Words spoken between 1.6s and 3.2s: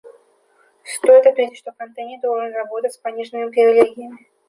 контейнер должен работать с